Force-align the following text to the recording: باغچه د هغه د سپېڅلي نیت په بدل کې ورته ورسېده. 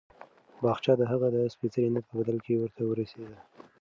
باغچه 0.61 0.93
د 0.97 1.01
هغه 1.11 1.27
د 1.35 1.37
سپېڅلي 1.53 1.89
نیت 1.93 2.05
په 2.09 2.13
بدل 2.19 2.37
کې 2.45 2.59
ورته 2.61 2.81
ورسېده. 2.85 3.37